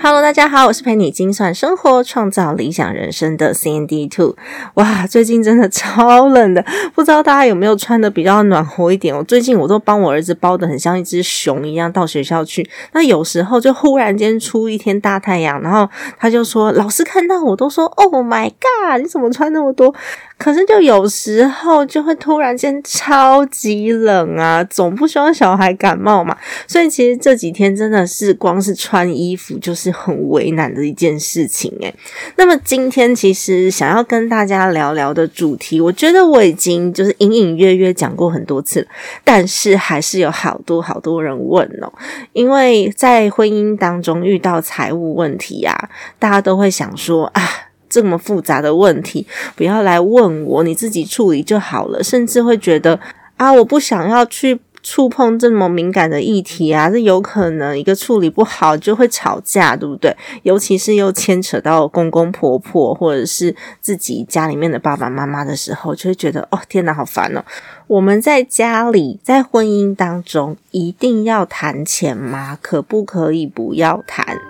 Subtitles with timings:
[0.00, 4.36] Hello，大家好，我是陪你精算生活、创造理想人生的 CND Two。
[4.74, 9.14] 哇，最近真的超冷的，不知道大家有没有穿的比较暖和一点？
[9.14, 12.70] 我最近我都帮我儿子包的很像一只熊一样到学校去。
[12.92, 19.92] 那有时候就忽然间出一天大太阳，然后他就说：“老师看到我都说，Oh my god，你怎么穿那么多？”
[20.38, 26.36] 可是就有时候就会突然间超级冷啊，总不希望小孩感冒嘛。
[26.68, 31.94] 所以其实这几天真的是光是穿衣服就是很为难的一件事情诶。
[32.36, 38.86] 那么今天其实想要跟大家聊聊的主题，我觉得我已经就是隐隐约约讲过很多次，
[39.24, 41.92] 但是还是有好多好多人问哦。
[42.32, 47.42] 因为在婚姻当中遇到财务问题啊，大家都会想说啊。
[47.90, 52.04] 这么复杂的问题，不要来问我，你自己处理就好了。
[52.04, 53.00] 甚至会觉得
[53.38, 60.16] 啊，我不想要去触碰这么敏感的议题啊，这有可能一个处理不好就会吵架，对不对？
[60.42, 67.44] 尤其是又牵扯到公公婆婆或者是自己家里面的爸爸妈妈的时候，就会觉得哦，天哪，好烦哦！
[67.86, 72.58] 我们在家里，在婚姻当中，一定要谈钱吗？
[72.60, 74.47] 可不可以不要谈？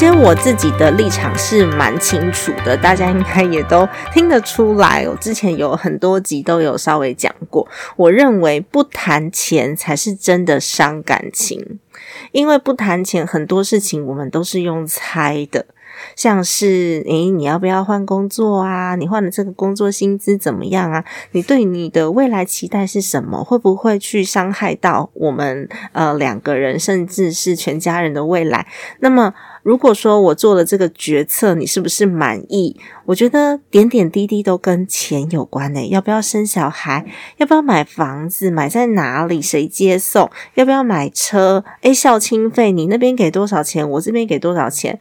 [0.00, 5.06] 其实我自己的立场是蛮清楚的，大家应该也都听得出来。
[5.06, 11.78] 我之前有很多集都有稍微讲过，我认为不谈钱才是真的伤感情，
[12.32, 15.66] 因为不谈钱，很多事情我们都是用猜的。
[16.16, 18.94] 像是，诶，你要不要换工作啊？
[18.94, 21.04] 你换了这个工作，薪资怎么样啊？
[21.32, 23.44] 你对你的未来期待是什么？
[23.44, 28.66] 会不会去伤害到我们呃两个人，甚至是全家人的未来？
[29.00, 32.76] 那么，如果说我做了这个决策，你是不是满意？
[33.06, 37.04] 我觉得点点滴滴都跟钱有关诶，要不要生小孩？
[37.36, 38.50] 要不要买房子？
[38.50, 39.42] 买在哪里？
[39.42, 40.30] 谁接送？
[40.54, 41.64] 要不要买车？
[41.82, 43.88] 诶，校庆费你那边给多少钱？
[43.90, 44.98] 我这边给多少钱？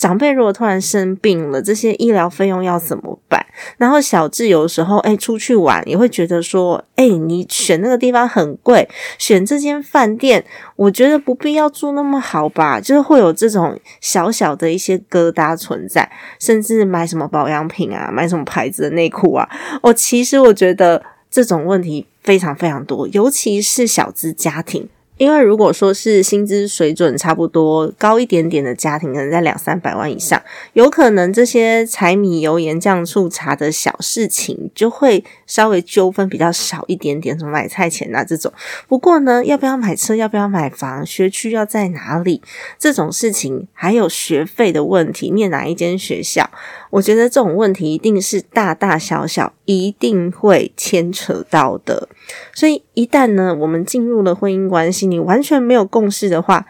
[0.00, 3.44] 长辈如果突然生病了，这些医疗费用要怎么办？
[3.76, 10.42] 然后小智有时候哎出去玩也会觉得说，哎你选那个地方很贵，选这间饭店，
[10.76, 12.80] 我觉得不必要住那么好吧？
[12.80, 19.46] 就是会有这种小小的一些疙瘩存在，甚至买什么保养品啊，买什么牌子的内裤啊，
[19.82, 24.88] 哦，其实我觉得这种问题非常非常多，尤其是小资家庭。
[25.20, 30.42] 因为如果说是薪资水准差不多高一点点的家庭，可能在两三百万以上，
[30.72, 38.50] 有可能这些柴米油盐酱醋茶的小事情就会稍微纠纷比较少一点点，什么买菜钱啊这种。
[38.88, 42.40] 不过呢，要不要买车，要不要买房，学区要在哪里，
[42.78, 46.48] 这种事情，还有学费的问题，念哪一间学校，
[46.88, 52.08] 我觉得这种问题一定是大大小小，一定会牵扯到的。
[52.54, 56.66] 所以一旦呢，我们进入了婚姻关系，你完全没有共识的话，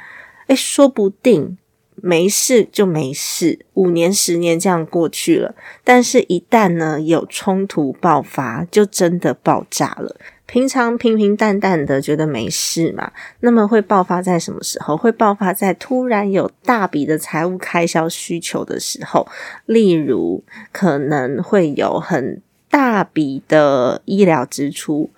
[0.46, 1.58] 诶，说不定
[1.96, 5.54] 没事就没事，五年十年这样过去了。
[5.84, 10.16] 但是，一旦呢有冲突爆发，就真的爆炸了。
[10.46, 14.96] 平常平平淡淡的觉得没事嘛，那么会爆发在什么时候？
[14.96, 19.28] 会爆发在突然有大笔的财务开销需求的时候，
[19.66, 20.42] 例如
[20.72, 25.10] 可能会有很大笔的医疗支出。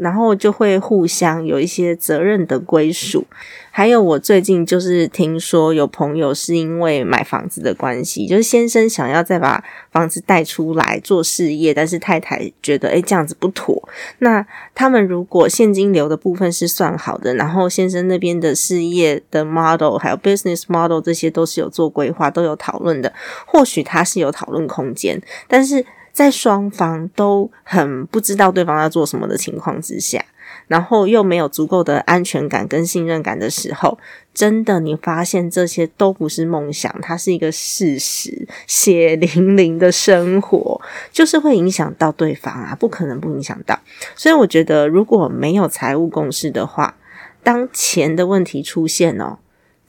[0.00, 3.26] 然后就会互相有一些责任的归属，
[3.70, 13.86] 还有我最近就是听说有朋友是因为买房子的关系，就是先生想要再把房子带出来做事业，但是太太觉得诶这样子不妥。
[14.20, 23.12] 那他们如果现金流的部分是算好的，然后先生那边的事业的 model 还有 business model 这些都是有做规划，都有讨论的，
[23.46, 25.84] 或许他是有讨论空间，但是。
[26.20, 30.22] 在双方都很不知道对方要做什么的情况之下，
[30.68, 33.98] 然后又没有足够的安全感跟信任感的时候，
[34.34, 40.78] 真的你发现这些都不是梦想，它是一个事实，血淋淋的生活，
[41.10, 43.80] 就是会影响到对方啊，不可能不影响到。
[44.14, 46.96] 所以我觉得，如果没有财务共识的话，
[47.42, 49.38] 当钱的问题出现哦，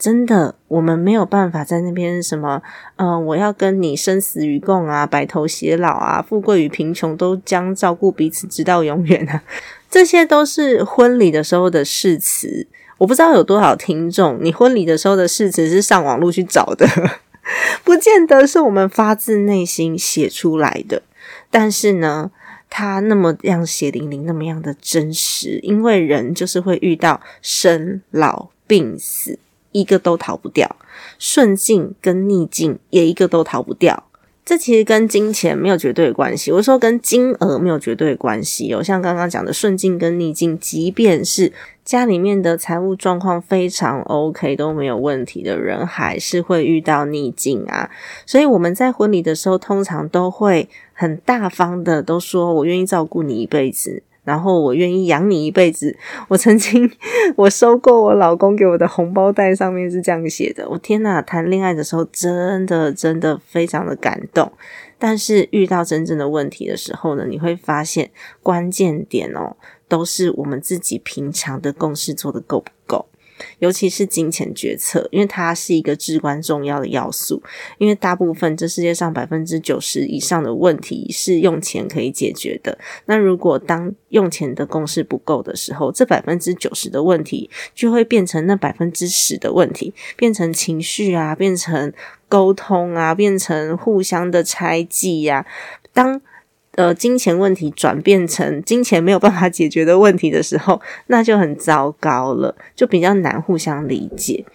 [0.01, 2.63] 真的我们没有办法在那边什么，
[2.95, 9.44] 嗯，我要跟你生死与共啊，白头偕老啊，富贵与贫穷都将照顾彼此直到永远啊，
[9.92, 12.65] 这些都是婚礼的时候的誓词。
[12.98, 16.88] 我不知道有多少听众，你婚礼的时候的誓词是上网络去找的，
[17.86, 21.04] 不见得是我们发自内心写出来的。
[21.51, 22.31] 但是呢，
[22.71, 29.38] 它那么样血淋淋，那么样的真实，因为人就是会遇到生老病死，
[29.71, 30.68] 一个都逃不掉；
[31.18, 34.06] 顺境跟逆境也一个都逃不掉。
[34.44, 38.68] 这其实跟金钱没有绝对关系，我说跟金额没有绝对关系。
[38.68, 41.53] 有像刚刚讲的顺境跟逆境，即便是
[41.85, 47.91] 家里面的财务状况非常 OK 都没有问题的人，还是会遇到逆境啊。
[48.25, 55.97] 所以我们在婚礼的时候，通常都会很大方的都说：“我愿意照顾你一辈子。”然后我愿意养你一辈子。
[56.27, 56.89] 我曾经
[57.35, 60.68] 我收过我老公给我的红包袋，上面是这样写的。
[60.69, 64.51] 我天呐，谈恋爱的时候真的真的非常的感动。
[64.97, 68.12] 但是遇到真正的问题的时候呢，你会发现
[68.44, 69.56] 关键点哦，
[69.88, 73.07] 都是我们自己平常的共识做的够不够。
[73.59, 77.41] 尤其是金钱决策，因为它是一个至关重要的要素。
[77.77, 82.77] 因为大部分这世界上百分之九十以上的问题是用钱可以解决的。
[83.05, 91.91] 那如果当用钱的共识不够的时候，这百分之九十的问题就会变成那百分之十的问题，变成情绪啊，变成
[92.27, 95.45] 沟通啊，变成互相的猜忌呀。
[95.94, 96.21] 当
[96.75, 104.45] 呃，金钱问题转变成金钱没有办法解决的问题的时候，那就很糟糕了，就比较难互相理解。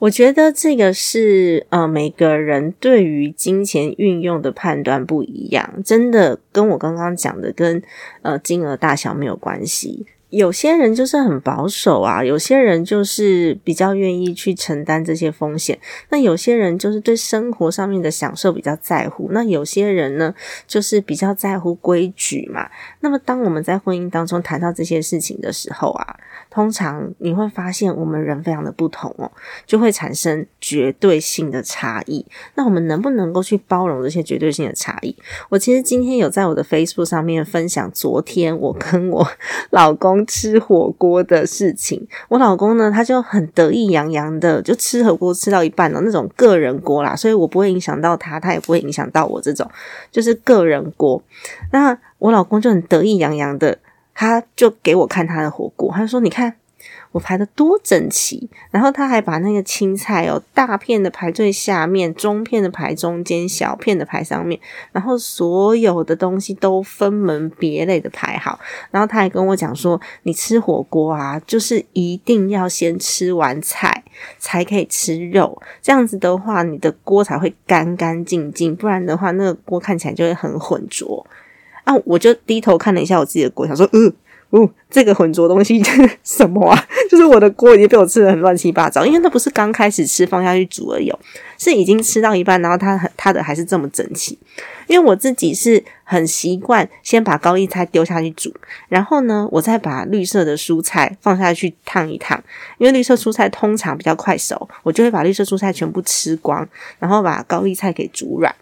[0.00, 7.80] 我觉得这个是呃，每个人对于金钱运用的判断不一样，真的跟我刚刚讲的跟
[8.22, 10.04] 呃金额大小没有关系。
[10.32, 15.78] 有些人就是很保守啊，有些人就是比较愿意去承担这些风险。
[16.08, 19.28] 那有些人就是对生活上面的享受比较在乎。
[19.32, 20.34] 那有些人呢，
[20.66, 22.66] 就是比较在乎规矩嘛。
[23.00, 26.16] 那么，当我们在婚姻当中谈到这些事情的时候啊，
[26.52, 29.28] 通常你会发现我们人非常的不同哦，
[29.66, 32.24] 就会产生绝对性的差异。
[32.54, 35.16] 那我们能不能够去包容这些绝对性的差异？
[35.48, 39.26] 我其实今天有在我的 Facebook 上面分享，昨天我跟我
[39.70, 40.24] 老公。
[40.26, 49.70] 吃火锅的事情，我老公呢，他就很得意洋洋的，就吃火锅吃到一半了，那种个人锅啦，所以我不会影响到他，他也不会影响到我，这种
[50.10, 51.22] 就是个人锅。
[51.70, 53.78] 那我老公就很得意洋洋的，
[54.14, 56.56] 他就给我看他的火锅，他说：“你看。”
[57.12, 64.58] 我排的多整齐，然后他还把那个青菜哦，大片的排最下面，中片的排中间，小片的排上面，
[64.92, 68.58] 然后所有的东西都分门别类的排好。
[68.90, 74.02] 然后他还跟我讲说，你吃火锅啊，就是一定要先吃完菜
[74.38, 81.26] 才可以吃肉，这样子的话，你的锅才会干干净净，不然的话，那个锅看起来就会很浑浊。
[81.84, 84.12] 啊，我就低头看了一下我自己的锅，想说，嗯。
[84.50, 85.82] 哦，这个浑浊东西
[86.22, 86.86] 什么啊？
[87.10, 91.10] 就是我的锅已经被我吃的很乱七八糟，因为那不是刚开始吃放下去煮而已，
[91.56, 94.38] 是已经吃到一半，然后它很它的还是这么整齐。
[94.88, 98.54] 因为我自己是很习惯先把高丽菜丢下去煮，
[98.90, 102.38] 然后呢，我再把绿色的蔬菜放下去烫一烫，
[102.76, 106.68] 因为绿色蔬菜通常比较快熟，我就会把绿色蔬菜全部吃光，
[106.98, 108.54] 然后把高丽菜给煮软。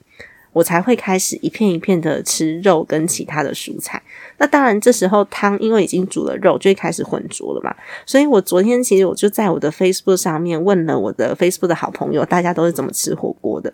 [0.53, 4.03] 我才会开始一片一片的吃肉跟其他的蔬菜。
[4.39, 7.75] 那当然，这时候汤因为已经煮了肉，就会开始浑浊了嘛。
[8.07, 13.73] 所以我昨天其实我就在我的 Facebook 上面问了我的 Facebook 的好朋友，大家都是怎么吃火锅的？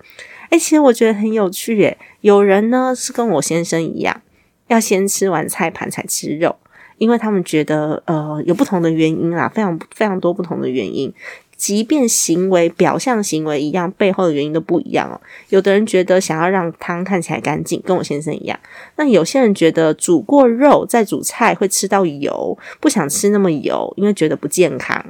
[0.50, 1.96] 诶，其实我觉得很有趣耶。
[2.20, 4.20] 有人呢是跟我先生一样，
[4.68, 6.56] 要先吃完菜盘才吃肉，
[6.98, 11.12] 因为他们觉得呃有不同的原因啦，非常非常多不同的原因。
[11.56, 15.20] 即便行为表象行为一样，背后的原因都不一样哦。
[15.48, 18.58] 有的人觉得想要让汤看起来干净，跟我先生一样。
[18.96, 25.04] 那有些人觉得煮过肉再煮菜会吃到油，不想吃那么油，因为觉得不健康。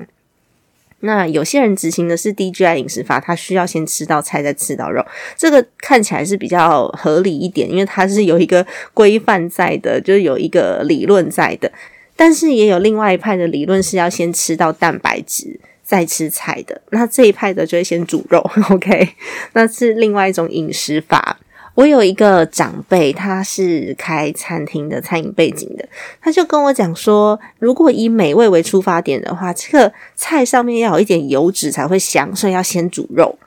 [1.01, 5.05] 那有些人执行的是 DGI 饮食法，他需要先吃到菜再吃到肉，
[5.37, 11.71] 这个看起来是比较合理一点，因为它是有一个规范在的，就是有一个理论在的。
[12.17, 15.61] 但是也有另外一派的理论是要先吃到蛋白质。
[15.87, 19.09] 再吃菜的那这一派的就会先煮肉，OK，
[19.55, 21.39] 那是另外一种饮食法。
[21.77, 25.87] 我有一个长辈，他是开餐厅的餐饮背景的，
[26.21, 33.39] 他就跟我讲说，如果以美味为出发点的话，这个菜上面要有一点油脂才会香，所以要先煮肉。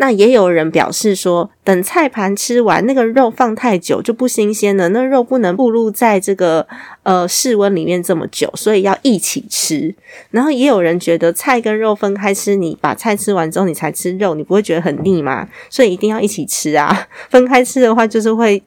[0.00, 6.66] 那也有人表示说，等菜盘吃完，那个肉放太久就不新鲜了，那肉不能暴露在这个
[7.02, 9.94] 呃室温里面这么久，所以要一起吃。
[10.30, 15.46] 然后也有人觉得菜跟肉分开吃，你把菜吃完之后你才吃肉，你不会觉得很腻吗？
[15.68, 17.06] 所以一定要一起吃啊！
[17.28, 18.62] 分开吃的话，就是会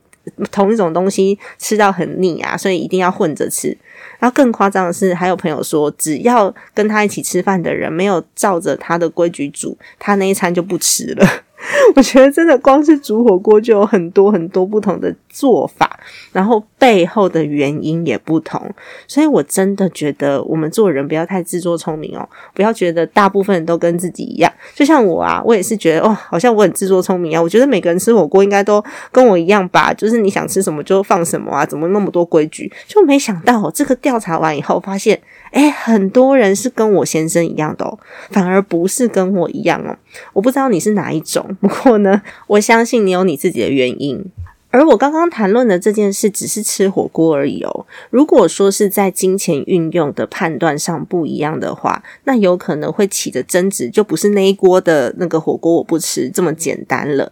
[0.52, 3.76] 同一种东西吃到很腻啊，所以一定要混着吃。
[4.24, 11.28] 然后更夸张的是，还有朋友说，只要跟他一起吃饭的人没有照着他的规矩煮，他那一餐就不吃了。
[11.96, 16.00] 我觉得真的光是煮火锅就有很多很多不同的做法，
[16.32, 18.62] 然后背后的原因也不同，
[19.08, 24.52] 所以我真的觉得我们做人不要太自作聪明哦，不要觉得大部分人都跟自己一样。
[24.76, 27.42] 就像我啊，我也是觉得哦，好像我很自作聪明啊。
[27.42, 32.72] 我觉得每个人吃火锅应该都跟我一样吧，就是你想吃什么就放什么啊，怎么那么多规矩？
[32.88, 35.20] 就没想到哦这个调查完以后发现。
[35.54, 37.98] 哎，很多人是跟我先生一样的哦，
[38.32, 39.96] 反而不是跟我一样哦。
[40.34, 44.26] 我不知道你是哪一种， 不过呢，我相信你有你自己的原因。
[44.72, 47.86] 而我刚刚谈论的这件事，只是吃火锅而已哦。
[48.10, 57.32] 如果说是在金钱运用的判断上不一样的话，那有可能会起的争执，就不是那一锅的那个火锅我不吃这么简单了。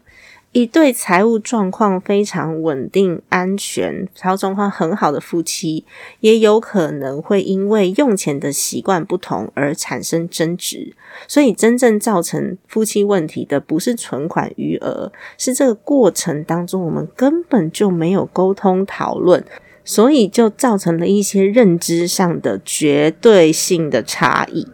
[0.54, 5.86] 一对财务状况非常稳定、安全、财务状况很好的夫妻，
[6.20, 10.94] 也有可能会因为用钱的习惯不同而产生争执。
[11.26, 19.42] 所以，真正造成夫妻问题的，不是存款余额，是这个过程当中我们根本就没有沟通讨论，
[19.86, 24.68] 所以就造成了一些认知上的绝对性的差异。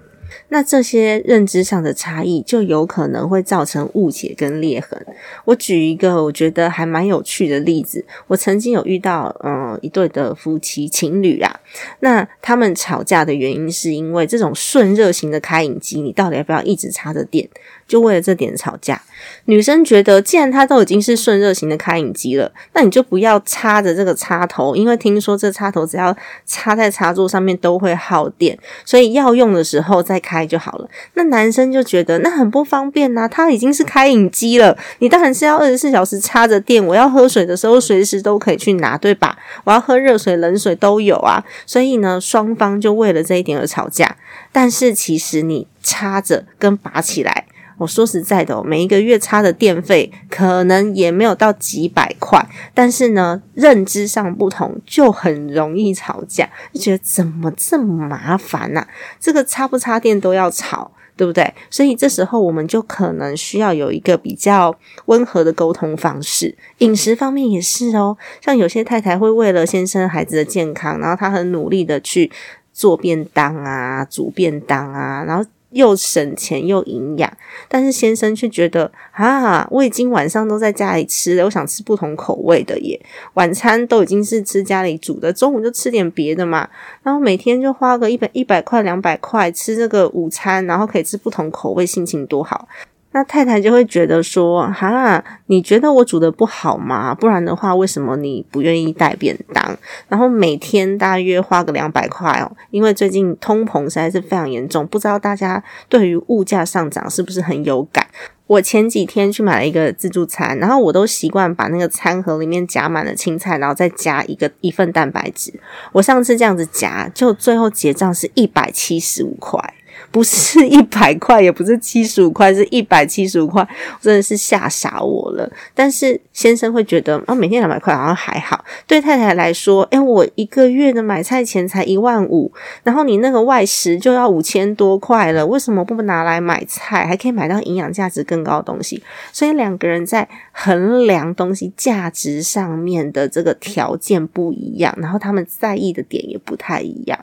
[0.50, 5.06] 那这些认知上的差异，就有可能会造成误解跟裂痕。
[5.46, 11.60] 我举一个我觉得还蛮有趣的例子，我曾经有遇到，嗯，一对的夫妻情侣啊，
[12.00, 17.50] 那他们吵架的原因是因为这种顺热型的开饮机，你到底要不要一直插着电？
[17.88, 19.01] 就为了这点吵架。
[19.46, 26.15] 女生觉得，既然它都已经是顺热型的开饮机了，那你就不要插着这个插头，因为听说这插头只要
[26.46, 30.88] 插在插座上面都会耗电，所以要用的时候再开就好了。
[31.15, 39.38] 那男生就觉得那很不方便呐，它已经是开饮机了，你当然是要二十四小时插着电，我要喝水的时候随时都可以去拿，对吧？
[39.63, 41.44] 我要喝热水、冷水都有啊。
[41.65, 44.17] 所以呢，双方就为了这一点而吵架。
[44.51, 47.46] 但是其实你插着跟拔起来。
[47.77, 52.43] 我说实在的，每一个月差的电费可能也没有到几百块，
[52.74, 58.86] 但是呢，认知上不同就很容易吵架，就觉得怎么这么麻烦呐？
[59.19, 61.53] 这个插不插电都要吵，对不对？
[61.69, 66.57] 所以这时候我们就可能需要有一个比较温和的沟通方式。
[66.79, 72.31] 饮食方面也是哦，像有些太太会为了先生孩子的健康，然后她很努力的去
[72.74, 75.46] 做便当啊，煮便当啊，然后。
[75.71, 77.31] 又省钱又营养，
[77.67, 83.00] 但是先生却觉得啊，我已经晚上都在家里吃了，我想吃不同口味的耶。
[83.33, 86.69] 晚餐都已经是吃家里煮的，中午就吃点别的嘛。
[87.03, 92.67] 然后每天就花个一百一百块两百块吃这个午餐，然后可以吃不同口味，心情多好。
[93.14, 97.16] 那太太就会觉得说：“哈，你觉得我煮的不好吗？
[97.16, 99.76] 不然的话，为什么你不愿意带便当？
[100.08, 108.06] 然后每天大约花个两百块哦，因为最近通膨实在是非常严重，不知道大家对于物价上涨是不是很有感？
[108.46, 115.52] 我前几天去买了一个自助餐，然后我都习惯把那个餐盒里面夹满了青菜，然后再加一个一份蛋白质。
[115.92, 119.74] 我上次这样子夹，就最后结账是一百七十五块。”
[120.10, 123.68] 不是一百块，也不是七十五块，是一百七十五块，
[124.02, 125.52] 真的是吓傻我了。
[125.76, 128.64] 但是先生会觉得，啊，每天两百块好像还好。
[128.88, 132.52] 对太太来说，哎，我一个月的买菜钱才一万五，
[132.84, 139.04] 然后你那个外食就要五千多块了，为什么不拿来买菜，还可以买到营养价值更高的东西？
[139.34, 147.20] 所以两个人在衡量东西价值上面的这个条件不一样，然后他们在意的点也不太一样。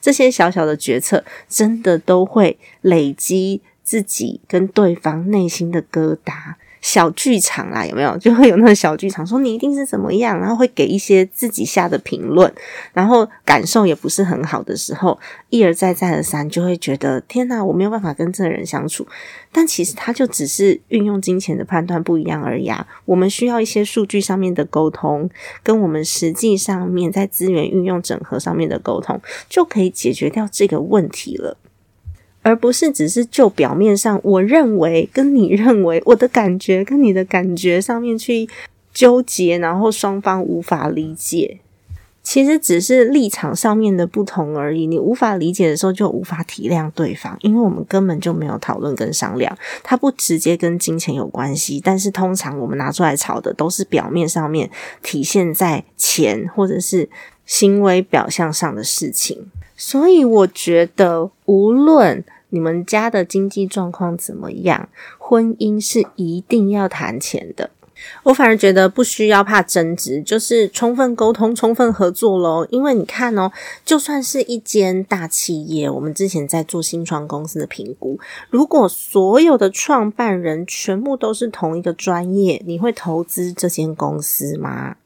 [0.00, 2.28] 这些小小的决策，真的都。
[2.28, 8.16] 会会累积自己跟对方内心的疙瘩小剧场啦，有没有？
[8.18, 12.50] 就会有那个小剧场，说你一定是怎么样，然后会给一些自己下的评论，
[12.92, 15.18] 然后感受也不是很好的时候，
[15.50, 19.04] 一而再再而三，就会觉得天哪，我没有办法跟这个人相处。
[19.50, 22.86] 但其实他就只是运用金钱的判断不一样而已啊。
[23.06, 25.28] 我们需要一些数据上面的沟通，
[25.64, 31.56] 跟我们实际上面在资源运用整合上面的沟通，就可以解决掉这个问题了。
[32.42, 38.48] 而不是只是就表面上，我认为跟你认为，我的感觉跟你的感觉上面去
[38.94, 41.58] 纠结，然后双方无法理解。
[42.28, 44.86] 其实只是立场上面的不同而已。
[44.86, 49.56] 你无法理解的时候，就无法体谅对方，因为我们根本就没有讨论跟商量。
[49.82, 54.70] 它不直接跟金钱有关系，但是通常我们拿出来吵的，都是表面上面
[55.02, 57.08] 体现在钱或者是
[57.46, 59.50] 行为表象上的事情。
[59.74, 67.70] 所以我觉得，无论你们家的经济状况怎么样，婚姻是一定要谈钱的。
[68.22, 72.66] 我反而觉得不需要怕争执，就是充分沟通、充分合作喽。
[72.70, 73.50] 因为你看哦，
[73.84, 78.18] 就算是一间大企业，我们之前在做新创公司的评估，
[78.50, 84.96] 如果所有的创办人全部都是同一个专业，你会投资这间公司吗？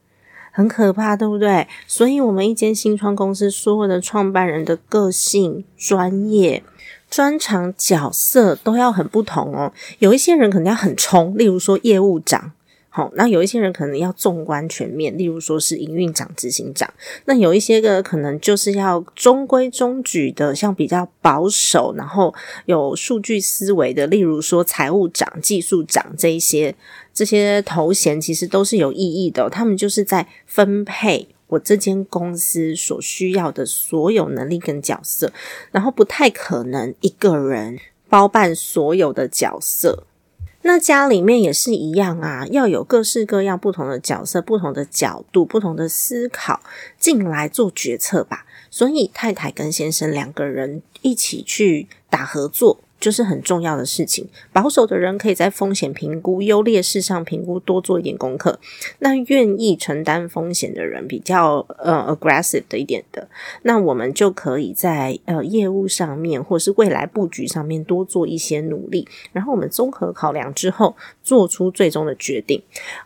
[0.54, 1.66] 很可怕，对不对？
[1.86, 6.62] 所以，我们一间新创公司所有的创办人的个性、专业、
[7.08, 9.72] 专长、角色都要很不同哦。
[9.98, 12.52] 有一些人可能要很冲，例如说业务长。
[12.94, 16.92] 好，那有一些人可能要纵观全面，例如说是营运长、执行长。
[17.24, 22.34] 那有一些个可能就是要中规中矩的，像比较保守，然后
[22.66, 26.74] 有数据思维的，例如说财务长、技术长这一些
[27.14, 29.48] 这些头衔，其实都是有意义的。
[29.48, 35.32] 他们就是在分配我这间公司所需要的所有能力跟角色，
[35.70, 37.78] 然后不太可能一个人
[38.10, 40.04] 包办所有的角色。
[40.62, 46.60] 那家里面也是一样啊，要有各式各样不同的角色、不同的角度、不同的思考
[46.98, 48.46] 进来做决策吧。
[48.70, 52.78] 所以太太跟先生两个人一起去打合作。
[53.02, 54.26] 就是很重要的事情。
[54.52, 58.60] 保守的人可以在风险评估、优劣势上评估多做一点功课。
[59.00, 63.28] 那愿意承担风险的人，比较呃 aggressive 的一点的，
[63.62, 69.08] 那我们就可以在呃业务上面或是未来布局上面多做一些努力。
[69.32, 70.94] 然后我们综合考量之后，
[71.24, 72.62] 做出最终的决定。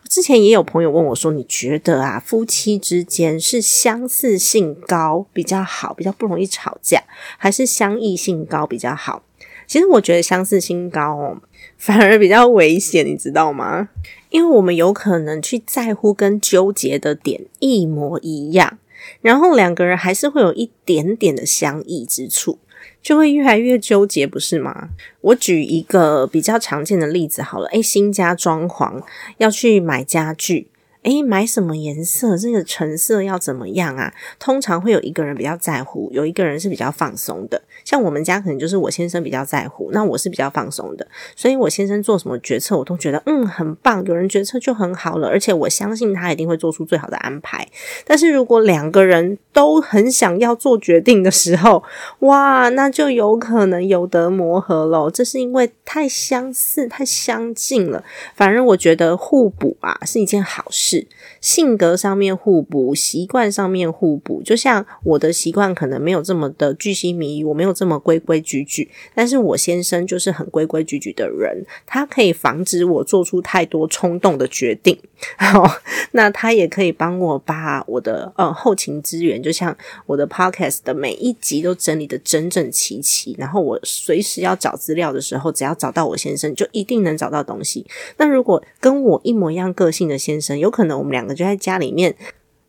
[0.07, 7.03] 之前也有朋友问我说：“你觉得啊，夫妻之间是相似性高比较好，比较不容易吵架，
[7.37, 9.23] 还是相异性高比较好？”
[9.67, 11.41] 其实我觉得相似性高哦，
[11.77, 13.89] 反而比较危险，你知道吗？
[14.29, 18.79] 因为我们有可能去在乎跟纠结的点一模一样，
[19.21, 22.59] 然后两个人还是会有一点点的相异之处，
[23.01, 24.89] 就会越来越纠结，不是吗？
[25.21, 29.01] 我举一个比较常见的例子好了，诶，新家装潢
[29.37, 30.67] 要去买家具。
[31.07, 32.37] 诶，买什么颜色？
[32.37, 34.13] 这个成色要怎么样啊？
[34.39, 37.61] 通常会有一个人比较在乎，有一个人是比较放松的。
[37.85, 41.07] 像我们家可能就是我先生比较在乎，那我是比较放松的。
[41.33, 44.03] 所以我先生做什么决策，我都觉得嗯很棒。
[44.03, 47.65] 有人决策就很好了，而且我相信他一定会做出最好的安排。
[48.03, 51.81] 但是如果两个人都很想要做决定的时候，
[52.19, 55.09] 哇，那就有可能有得磨合喽。
[55.09, 58.03] 这是因为太相似、太相近了。
[58.35, 60.96] 反正我觉得互补啊是一件好事。
[61.41, 64.41] 性格上面互补，习惯上面互补。
[64.43, 74.97] 就像我的习惯可能没有这么的巨细靡遗，我没有这么规规矩矩，但是我先生就是很规规矩矩的人，他可以防止我做出太多冲动的决定。
[75.37, 75.67] 好，
[76.11, 87.85] 那他也可以帮我把我的呃后勤资源，就像我的 podcast 的每一集都整理的整整齐齐，然后我随时要找资料的时候，只要找到我先生，就一定能找到东西。
[88.17, 92.15] 那如果跟我一模一样个性的先生，有可可能我们两个就在家里面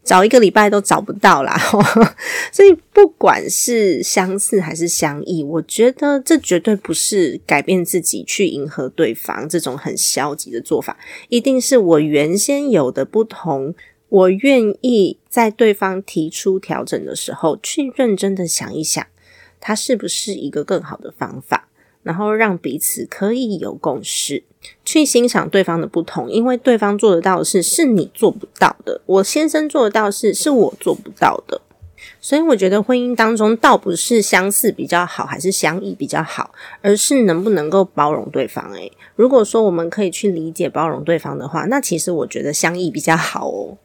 [0.02, 1.54] 找一个礼拜都找不到啦。
[2.50, 10.96] 所以不管是相似还是相异，我觉得这绝对不是改变自己去迎合对方这种很消极的做法，
[11.28, 13.74] 一定是我原先有的不同，
[14.08, 19.06] 我愿意在对方提出调整的时候，去认真的想一想，
[19.60, 21.67] 它是不是一个更好的方法，
[22.08, 24.42] 然后让彼此可以有共识。
[24.82, 31.60] 去欣赏对方的不同，因为对方做得到的事是你做不到的，我先生做得到的事是我做不到的，
[32.18, 38.72] 所以我觉得婚姻当中倒不是相似比较好，还是相异比较好，而是能不能够包容对方。
[38.72, 43.76] 诶，如果说我们可以去理解包容对方的话，那其实我觉得相异比较好哦。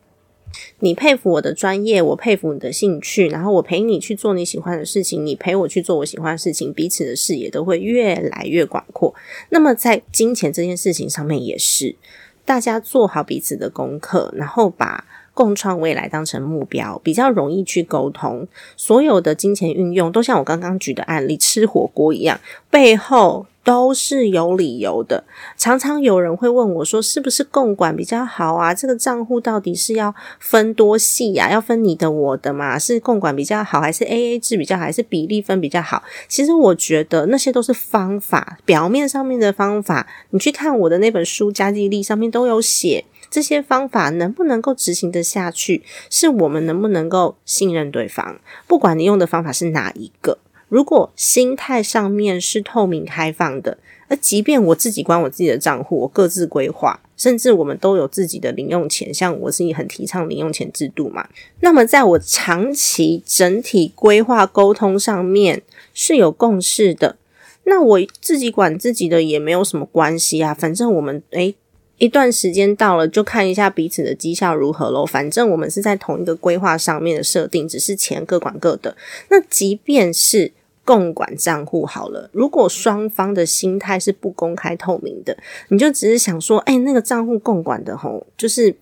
[0.83, 9.15] 你佩服我的专业，我佩服你的兴趣，然后我陪你去做你喜欢的事情，你陪我去做我喜欢的事情，彼此的视野都会越来越广阔。
[9.47, 11.95] 那么在金钱这件事情上面也是，
[12.43, 18.45] 大家做好彼此的功课，然后把共创未来当成目标，比较容易去沟通。
[18.75, 23.45] 所有的金钱运用都像我刚刚举的案例，吃火锅一样，背后。
[23.63, 25.23] 都是有理由的。
[25.57, 28.73] 常常有人会问我说：“是不是共管比较好啊？
[28.73, 31.49] 这个账户到底是要分多细呀？
[31.51, 32.77] 要分你的我的嘛？
[32.77, 40.07] 是共管比较好，还是 A A 制比较好，还是比例分比较好？”其实我觉得那些都是方法，表面上面的方法。
[40.31, 43.05] 你去看我的那本书《加计力》上面都有写。
[43.29, 48.39] 这些方法能不能够执行的下去，是我们能不能够信任对方。
[48.67, 50.37] 不管你用的方法是哪一个，
[50.73, 61.29] 如果心态上面是透明开放的，而即便我自己管我自己的账户，我各自规划，甚至我们都有自己的零用钱，像我自己很提倡零用钱制度嘛。
[61.59, 65.61] 那么在我长期整体规划沟通上面
[65.93, 67.17] 是有共识的，
[67.65, 71.53] 那我自己管自己的也没有什么关系啊，反正我们诶。
[71.99, 75.05] 一段时间到了，就看一下彼此的绩效如何喽。
[75.05, 78.97] 反正我们是在同一个规划上面的设定，只是钱各管各的。
[79.29, 80.51] 那即便是
[80.85, 85.37] 共管账户好了，如果双方的心态是不公开透明的，
[85.69, 88.75] 你就只是想说，哎，那个账户共管的吼，就是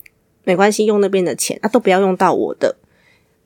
[0.44, 2.76] 没关系，用那边的钱，啊，都不要用到我的。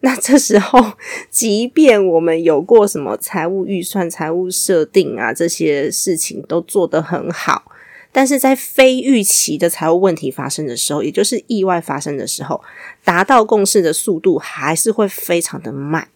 [0.01, 0.93] 那这时候，
[1.29, 7.71] 即便我们有过什么财务预算、财务设定啊，这些事情都做得很好。
[8.11, 12.61] 但是在非预期的财务问题发生的时候，也就是意外发生的时候，
[13.03, 16.07] 达到共识的速度还是会非常的慢。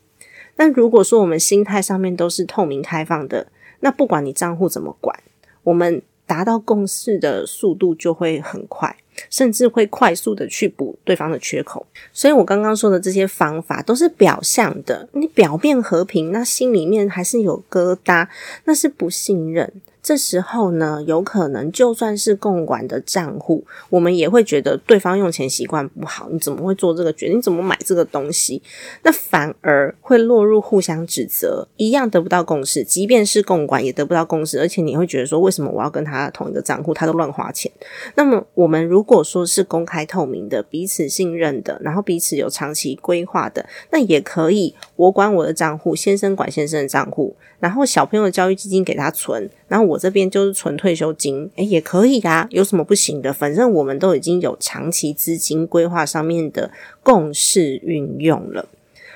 [0.59, 3.47] 但如果说我们心态上面都是透明开放的，
[3.79, 5.17] 那不管你账户怎么管，
[5.63, 8.93] 我们达到共识的速度就会很快，
[9.29, 11.87] 甚至会快速的去补对方的缺口。
[12.11, 18.27] 所以我刚刚说的这些方法都是表象的，你表面和平，那心里面还是有疙瘩，
[18.65, 19.71] 那是不信任。
[20.01, 26.29] 这时候呢，有可能就算是共管的账户，我们也会觉得对方用钱习惯不好。
[26.31, 27.41] 你怎么会做这个决定？
[27.41, 28.61] 怎么买这个东西？
[29.03, 32.83] 那反而会落入互相指责，一样得不到共识。
[32.83, 34.59] 即便是共管，也得不到共识。
[34.59, 37.71] 而且你会觉得说，为什么我要跟他同一个账户，他都乱花钱？
[38.15, 44.73] 那么我们如果说是公开透明的，彼此信任的，然后彼此有长期规划的，那也可以。
[44.95, 53.33] 我管我的账户，先生管先生的账户，然后小朋友的教育基金给他存，然后我这边就是存退休金，诶，也可以啊，有什么不行的？
[53.33, 56.71] 反正我们都已经有长期资金规划上面的
[57.03, 58.67] 共识运用了，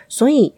[0.08, 0.54] 所以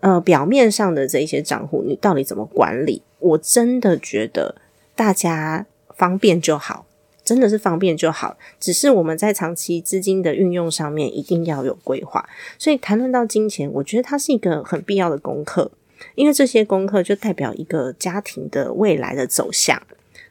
[0.00, 3.02] 呃，表面上的这一些账户，你到底怎么管理？
[3.18, 4.56] 我真的觉得
[4.94, 6.86] 大家方便就好。
[7.24, 12.24] 真的是方便就好，只是我们在长期资金的运用上面一定要有规划。
[12.56, 15.72] 所以谈论到金钱，我觉得它是一个很必要的功课，
[16.14, 19.80] 因为这些功课就代表一个家庭的未来的走向。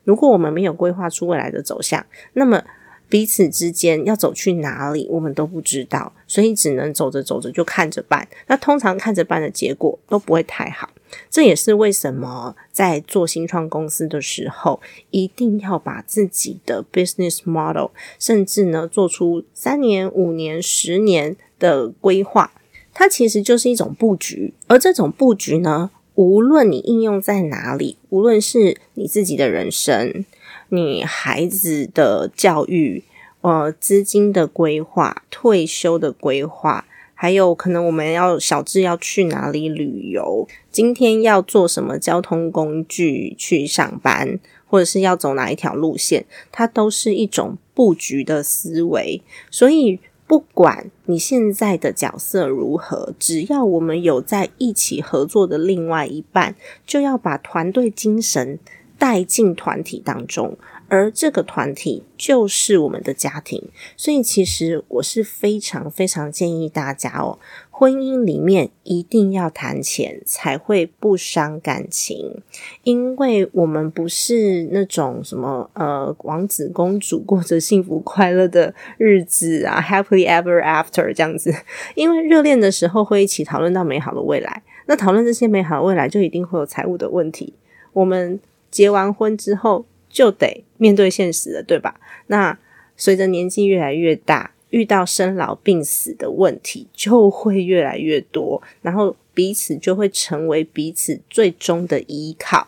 [0.04, 2.64] 如果我们没有规划出未来的走向，那么
[3.08, 8.28] 彼此之间要走去哪里，我们都不知道，所以只能走着走着就看着办。
[8.48, 10.90] 那通常看着办的结果都不会太好。
[11.30, 22.52] 这也是为什么在做新创公司的时候，一定要把自己的 business model，甚至呢做出三年、五年、十年的规划。
[22.96, 30.26] 它其实就是一种布局，而这种布局呢，无论你应用在哪里，无论是你自己的人生、
[30.70, 33.04] 你孩子的教育、
[33.42, 36.86] 呃资金的规划、退休的规划。
[37.18, 49.22] 还有可能我们要小智要去哪里旅游，今天要坐什么交通工具去上班，或者是要走哪一条路线，它都是一种布局的思维。
[49.50, 58.58] 所以，不管你现在的角色如何，只要我们有在一起合作的另外一半，就要把团队精神
[58.98, 60.58] 带进团体当中。
[60.88, 67.40] 而这个团体就是我们的家庭，所以其实我是非常非常建议大家哦，
[67.78, 72.42] 婚姻里面一定要谈钱，才会不伤感情。
[72.84, 81.54] 因为我们不是那种什么呃王子公主过着幸福快乐的日子啊，happily ever after 这样子。
[81.96, 87.54] 因为热恋的时候会一起讨论到美好的未来，那讨论这些美好的未来，就一定会有财务的问题。
[87.92, 88.40] 我们
[88.72, 89.86] 结完婚之后。
[90.08, 92.00] 就得面对现实了，对吧？
[92.28, 92.58] 那
[92.96, 102.68] 随着年纪越来越大，遇到生老病死的问题就会越来越多，然后彼此就会成为彼此最终的依靠，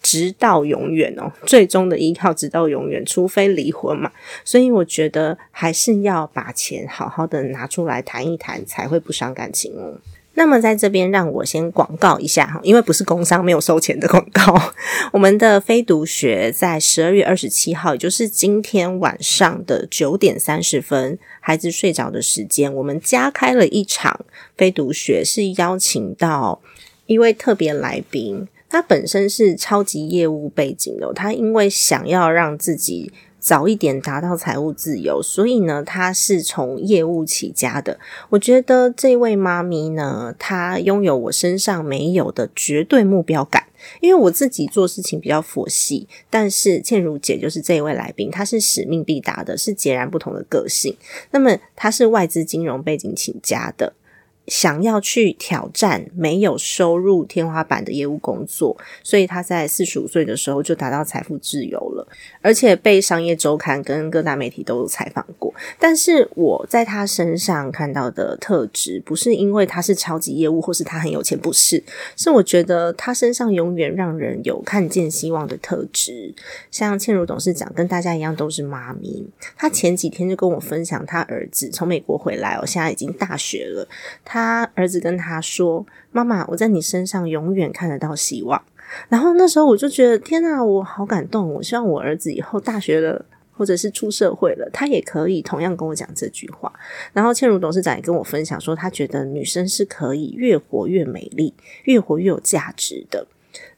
[0.00, 1.30] 直到永远哦。
[1.44, 4.10] 最终的依靠直到永远，除非离婚嘛。
[4.46, 10.00] 所以我觉得还是要把钱好好的拿出来谈一谈，才会不伤感情哦。
[10.34, 14.72] 那么在这边，让我先广告一下哈，因为不是工商，没有收钱的广告。
[15.12, 24.24] 我们的非读学在十二月二十七号，也就是今天晚上的九点三十分，孩子睡着的时间，我们加开了一场
[24.56, 26.62] 非读学，是邀请到
[27.06, 33.12] 一位特别来宾，他本身是超级业务背景的，他因为想要让自己。
[33.42, 37.98] 早一点达到财务自由，所以呢，她是从业务起家的。
[38.30, 43.64] 我觉得这位妈咪呢，她拥有我身上没有的绝对目标感。
[43.98, 50.96] 因为我自己做事情比较佛系，但是倩如姐就是这一位来宾，她是使命必达的，是截然不同的个性。
[51.32, 53.92] 那么她是外资金融背景起家的。
[54.48, 62.06] 想要去挑战没有收入天花板的业务工作，所以他在四十五岁的时候就达到财富自由了，
[62.40, 65.54] 而且被商业周刊跟各大媒体都采访过。
[65.78, 71.82] 但是我在他身上看到的特质，不是因为他是超级业务或是他很有钱，不是，
[72.16, 76.34] 是我觉得他身上永远让人有看见希望的特质。
[76.70, 79.24] 像倩如董事长跟大家一样都是妈咪，
[79.56, 83.86] 他前几天就跟我分享他儿子从美国回来哦，现在已经大学了。
[84.32, 88.62] 他儿子跟他说：“妈妈，我在你身上永远看得到希望。”
[89.10, 91.52] 然后那时候我就觉得，天哪，我好感动！
[91.52, 96.72] 我希望我儿子以后大学了，或者是出社会了，他也可以同样跟我讲这句话。
[97.12, 101.52] 然后倩如董事长也跟我分享说，他觉得女生是可以越活越美丽，
[101.84, 103.26] 越活越有价值的。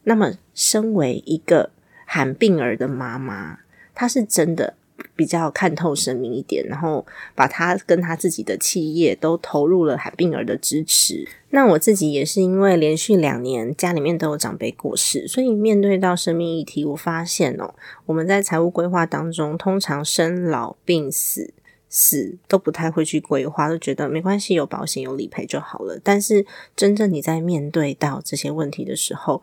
[0.03, 1.71] 那么，身为一个
[2.05, 3.59] 罕病儿的妈妈，
[3.93, 4.75] 她是真的。
[5.15, 7.05] 比较看透生命一点，然后
[7.35, 11.27] 把他跟他自己的企业都投入了海病儿的支持。
[11.49, 17.73] 那我自己也是因为连续两年家里面都有长辈过世，所以面对到生命议题，我发现哦，
[18.05, 21.53] 我们在财务规划当中，通常生老病死
[21.89, 25.97] 死都不太会去规划，都觉得没关系，有保险有理赔就好了。
[26.03, 29.41] 但是真正你在面对到这些问题的时候，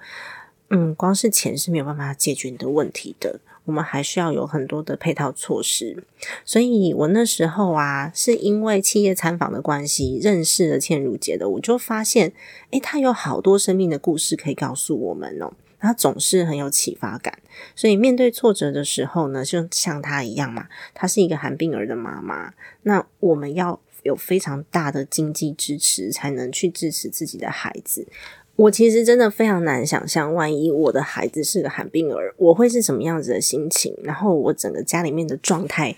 [0.68, 3.40] 嗯，光是钱是没有办法解决你的问题的。
[3.64, 6.02] 我们还需要有很多的配套措施，
[6.44, 12.32] 所以我那时候啊，是因为企业参访的关系，认识了倩如姐的，我就发现，
[12.70, 17.38] 诶，她有好多生命的故事可以告诉我们哦，她总是很有启发感，
[17.76, 28.08] 所以面对挫折的时候呢，就像她一样嘛，她是一个寒病儿的妈妈，那我们要有非常大的经济支持，才能去支持自己的孩子。
[28.54, 33.96] 我其实真的非常难想象，万一我的孩子是个罕病儿，我会是什么样子的心情？
[34.02, 35.96] 然后我整个家里面的状态，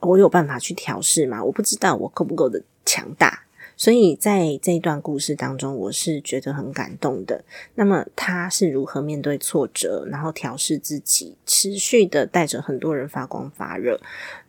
[0.00, 1.44] 我有办法去调试吗？
[1.44, 3.44] 我不知道我够不够的强大。
[3.76, 7.42] 所以在这一段故事当中，我是觉得很感动的。
[7.76, 13.98] 那么他是如何面对挫折，然后调试自己，持续的带着很多人发光发热？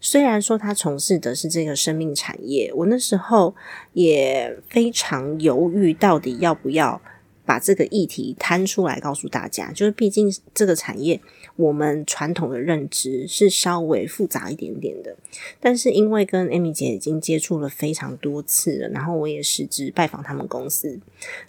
[0.01, 3.55] 虽然说他从事的是这个生命产业，我那时候
[3.93, 7.01] 也非常犹豫，到底要不要。
[7.51, 11.19] 把这个议题摊出来告诉大家，就是毕竟这个产业，
[11.57, 15.13] 我们传统的认知是稍微复杂一点点的。
[15.59, 20.97] 但是因为跟 Amy 姐已经接触了非常多次了，然后我也实质拜访他们公司，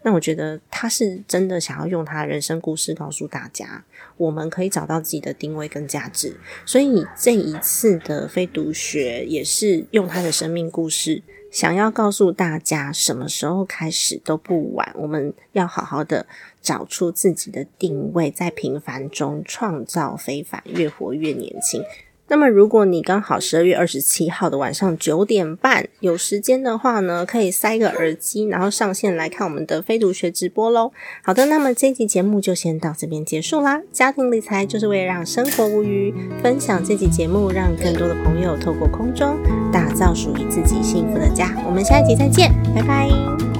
[0.02, 3.84] 那我觉得他是真的想要用他人生故事告诉大家，
[4.16, 6.34] 我们可以找到自己的定位跟价值。
[6.66, 11.22] 所以这一次的非读学也是用他的生命故事。
[11.52, 14.94] 想要告诉大家，什么时候开始都不晚。
[14.96, 16.26] 我们要好好的
[16.62, 21.84] 找出自己的定位，在平凡中创造非凡，越活越年轻。
[22.32, 30.92] 那么，如果你刚好十二月二十七号的晚上九点半有时间的话呢，可以塞个耳机，然后上线来看我们的非读学直播喽。
[31.22, 33.82] 好的，那么这期节目就先到这边结束啦。
[33.92, 39.36] 家庭理财就是为了让生活无虞，分享这期节目，让更多的朋友透过空中
[39.70, 41.54] 打造属于自己幸福的家。
[41.66, 43.51] 我们下一集再见，拜拜。